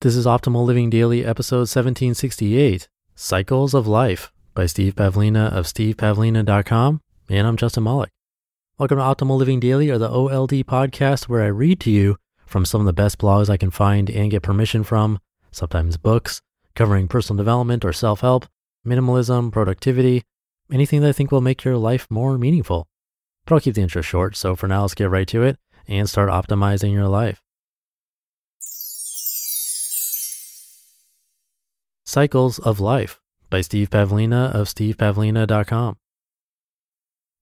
[0.00, 7.00] This is Optimal Living Daily, episode 1768 Cycles of Life by Steve Pavlina of stevepavlina.com.
[7.28, 8.12] And I'm Justin Malik.
[8.78, 12.16] Welcome to Optimal Living Daily, or the OLD podcast, where I read to you
[12.46, 15.18] from some of the best blogs I can find and get permission from,
[15.50, 16.42] sometimes books
[16.76, 18.46] covering personal development or self help,
[18.86, 20.22] minimalism, productivity,
[20.70, 22.86] anything that I think will make your life more meaningful.
[23.46, 25.58] But I'll keep the intro short, so for now, let's get right to it
[25.88, 27.42] and start optimizing your life.
[32.08, 35.98] Cycles of Life by Steve Pavlina of stevepavlina.com.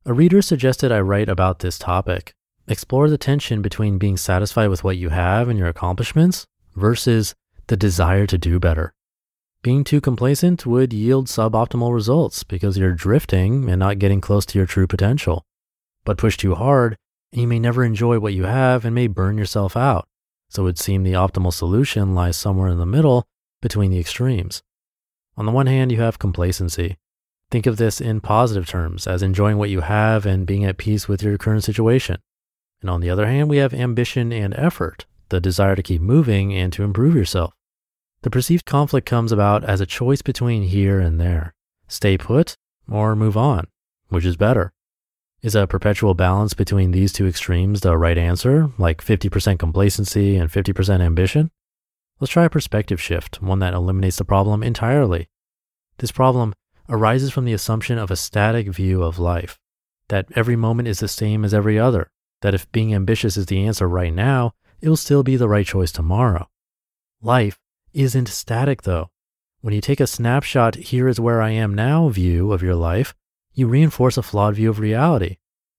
[0.04, 2.34] A reader suggested I write about this topic.
[2.66, 7.32] Explore the tension between being satisfied with what you have and your accomplishments versus
[7.68, 8.92] the desire to do better.
[9.62, 14.58] Being too complacent would yield suboptimal results because you're drifting and not getting close to
[14.58, 15.44] your true potential.
[16.04, 16.96] But push too hard,
[17.30, 20.08] and you may never enjoy what you have and may burn yourself out.
[20.50, 23.28] So it would seem the optimal solution lies somewhere in the middle
[23.66, 24.62] between the extremes.
[25.36, 26.98] On the one hand, you have complacency.
[27.50, 31.08] Think of this in positive terms as enjoying what you have and being at peace
[31.08, 32.18] with your current situation.
[32.80, 36.54] And on the other hand, we have ambition and effort, the desire to keep moving
[36.54, 37.54] and to improve yourself.
[38.22, 41.52] The perceived conflict comes about as a choice between here and there.
[41.88, 42.54] Stay put
[42.88, 43.66] or move on,
[44.10, 44.72] which is better?
[45.42, 50.48] Is a perpetual balance between these two extremes the right answer, like 50% complacency and
[50.52, 51.50] 50% ambition?
[52.18, 55.28] Let's try a perspective shift, one that eliminates the problem entirely.
[55.98, 56.54] This problem
[56.88, 59.58] arises from the assumption of a static view of life,
[60.08, 63.66] that every moment is the same as every other, that if being ambitious is the
[63.66, 66.48] answer right now, it will still be the right choice tomorrow.
[67.20, 67.58] Life
[67.92, 69.10] isn't static though.
[69.60, 73.14] When you take a snapshot, here is where I am now view of your life,
[73.52, 75.36] you reinforce a flawed view of reality.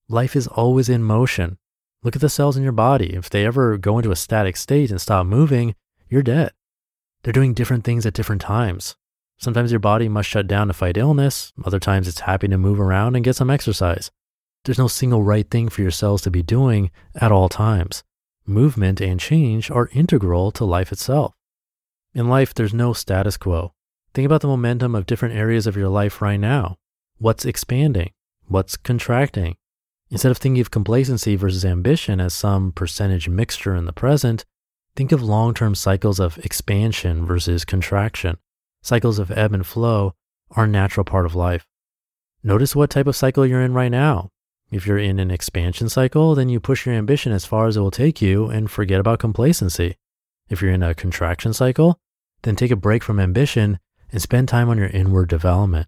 [0.10, 1.58] Life is always in motion.
[2.04, 3.16] Look at the cells in your body.
[3.16, 5.76] If they ever go into a static state and stop moving,
[6.10, 6.52] you're dead.
[7.24, 8.96] They're doing different things at different times.
[9.38, 11.54] Sometimes your body must shut down to fight illness.
[11.64, 14.10] Other times it's happy to move around and get some exercise.
[14.66, 18.04] There's no single right thing for your cells to be doing at all times.
[18.46, 21.34] Movement and change are integral to life itself.
[22.14, 23.73] In life, there's no status quo.
[24.14, 26.78] Think about the momentum of different areas of your life right now.
[27.20, 28.12] What's expanding?
[28.48, 29.58] What's contracting?
[30.10, 34.46] Instead of thinking of complacency versus ambition as some percentage mixture in the present,
[34.98, 38.40] Think of long term cycles of expansion versus contraction.
[38.82, 40.16] Cycles of ebb and flow
[40.50, 41.68] are a natural part of life.
[42.42, 44.30] Notice what type of cycle you're in right now.
[44.72, 47.80] If you're in an expansion cycle, then you push your ambition as far as it
[47.80, 49.98] will take you and forget about complacency.
[50.50, 52.00] If you're in a contraction cycle,
[52.42, 53.78] then take a break from ambition
[54.12, 55.88] and spend time on your inward development.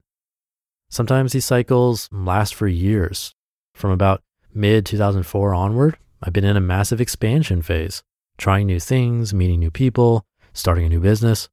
[0.91, 3.33] Sometimes these cycles last for years.
[3.73, 4.21] From about
[4.53, 8.03] mid 2004 onward, I've been in a massive expansion phase
[8.39, 11.49] trying new things, meeting new people, starting a new business.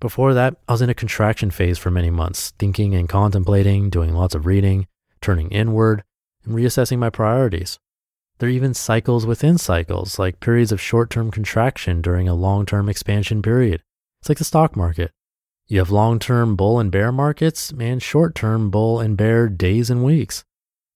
[0.00, 4.14] Before that, I was in a contraction phase for many months, thinking and contemplating, doing
[4.14, 4.86] lots of reading,
[5.20, 6.04] turning inward,
[6.44, 7.78] and reassessing my priorities.
[8.38, 12.66] There are even cycles within cycles, like periods of short term contraction during a long
[12.66, 13.82] term expansion period.
[14.20, 15.12] It's like the stock market.
[15.66, 19.90] You have long term bull and bear markets and short term bull and bear days
[19.90, 20.44] and weeks.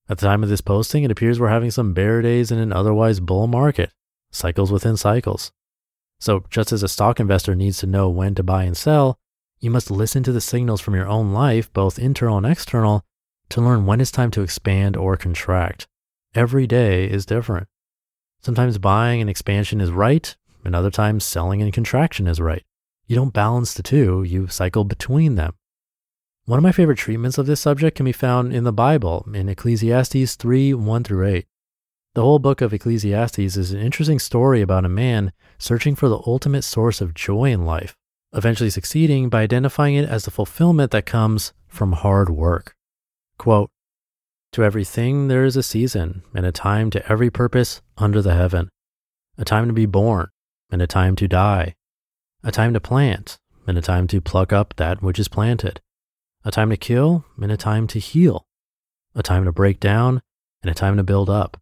[0.09, 2.73] At the time of this posting, it appears we're having some bear days in an
[2.73, 3.93] otherwise bull market
[4.33, 5.53] cycles within cycles.
[6.19, 9.19] So, just as a stock investor needs to know when to buy and sell,
[9.61, 13.05] you must listen to the signals from your own life, both internal and external,
[13.51, 15.87] to learn when it's time to expand or contract.
[16.35, 17.69] Every day is different.
[18.41, 22.65] Sometimes buying and expansion is right, and other times selling and contraction is right.
[23.07, 25.55] You don't balance the two, you cycle between them.
[26.45, 29.49] One of my favorite treatments of this subject can be found in the Bible in
[29.49, 31.47] Ecclesiastes 3 1 through 8.
[32.15, 36.21] The whole book of Ecclesiastes is an interesting story about a man searching for the
[36.27, 37.97] ultimate source of joy in life,
[38.35, 42.77] eventually succeeding by identifying it as the fulfillment that comes from hard work.
[43.39, 43.71] Quote,
[44.53, 48.69] To everything there is a season, and a time to every purpose under the heaven,
[49.39, 50.29] a time to be born,
[50.71, 51.75] and a time to die,
[52.45, 55.81] a time to plant, and a time to pluck up that which is planted,
[56.45, 58.45] a time to kill, and a time to heal,
[59.15, 60.21] a time to break down,
[60.63, 61.62] and a time to build up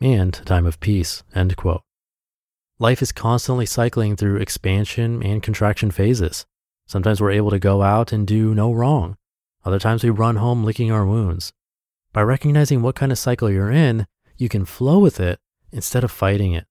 [0.00, 1.22] and a time of peace.
[1.34, 1.82] End quote.
[2.78, 6.44] Life is constantly cycling through expansion and contraction phases.
[6.86, 9.16] Sometimes we're able to go out and do no wrong.
[9.64, 11.52] Other times we run home licking our wounds.
[12.12, 14.06] By recognizing what kind of cycle you're in,
[14.36, 15.40] you can flow with it
[15.72, 16.66] instead of fighting it.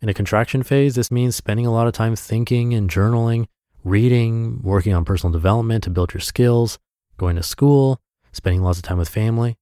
[0.00, 3.46] In a contraction phase, this means spending a lot of time thinking and journaling,
[3.84, 6.78] reading, working on personal development to build your skills,
[7.18, 8.00] going to school,
[8.32, 9.56] spending lots of time with family.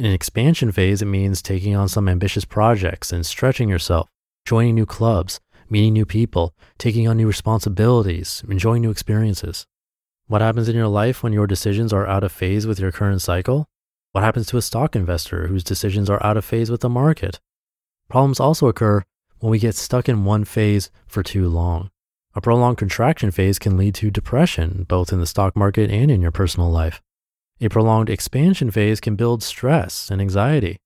[0.00, 4.08] In an expansion phase, it means taking on some ambitious projects and stretching yourself,
[4.46, 9.66] joining new clubs, meeting new people, taking on new responsibilities, enjoying new experiences.
[10.26, 13.20] What happens in your life when your decisions are out of phase with your current
[13.20, 13.66] cycle?
[14.12, 17.38] What happens to a stock investor whose decisions are out of phase with the market?
[18.08, 19.04] Problems also occur
[19.40, 21.90] when we get stuck in one phase for too long.
[22.34, 26.22] A prolonged contraction phase can lead to depression, both in the stock market and in
[26.22, 27.02] your personal life.
[27.62, 30.78] A prolonged expansion phase can build stress and anxiety.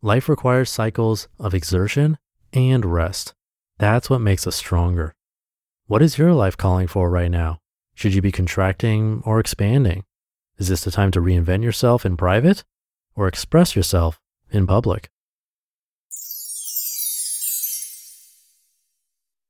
[0.00, 2.18] Life requires cycles of exertion
[2.52, 3.34] and rest.
[3.78, 5.12] That's what makes us stronger.
[5.86, 7.58] What is your life calling for right now?
[7.94, 10.04] Should you be contracting or expanding?
[10.56, 12.62] Is this the time to reinvent yourself in private
[13.16, 14.20] or express yourself
[14.50, 15.08] in public?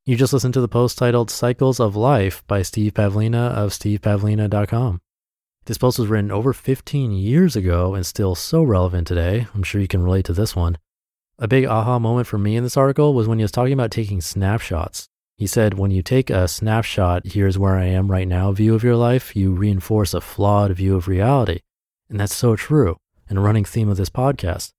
[0.06, 5.02] You just listened to the post titled Cycles of Life by Steve Pavlina of stevepavlina.com.
[5.66, 9.46] This post was written over 15 years ago and still so relevant today.
[9.54, 10.76] I'm sure you can relate to this one.
[11.38, 13.90] A big aha moment for me in this article was when he was talking about
[13.90, 15.08] taking snapshots.
[15.36, 18.84] He said, when you take a snapshot, here's where I am right now view of
[18.84, 21.60] your life, you reinforce a flawed view of reality.
[22.08, 24.72] And that's so true, and a running theme of this podcast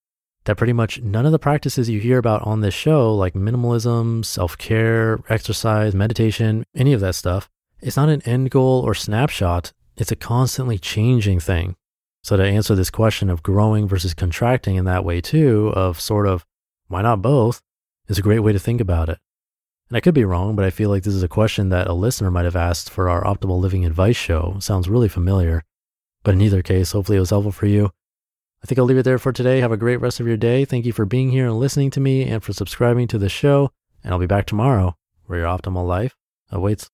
[0.46, 4.24] that pretty much none of the practices you hear about on this show, like minimalism,
[4.24, 7.50] self care, exercise, meditation, any of that stuff,
[7.82, 9.74] it's not an end goal or snapshot.
[9.98, 11.76] It's a constantly changing thing.
[12.22, 16.28] So, to answer this question of growing versus contracting in that way, too, of sort
[16.28, 16.46] of
[16.88, 17.62] why not both,
[18.08, 19.20] is a great way to think about it.
[19.90, 21.94] And I could be wrong, but I feel like this is a question that a
[21.94, 24.58] listener might have asked for our optimal living advice show.
[24.60, 25.64] Sounds really familiar.
[26.24, 27.92] But in either case, hopefully it was helpful for you.
[28.64, 29.60] I think I'll leave it there for today.
[29.60, 30.66] Have a great rest of your day.
[30.66, 33.70] Thank you for being here and listening to me and for subscribing to the show.
[34.04, 34.96] And I'll be back tomorrow
[35.28, 36.16] where your optimal life
[36.52, 36.90] awaits.